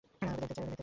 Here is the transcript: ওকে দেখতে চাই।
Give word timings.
ওকে 0.09 0.27
দেখতে 0.41 0.53
চাই। 0.57 0.71